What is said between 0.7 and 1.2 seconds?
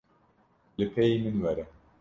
Li pêyî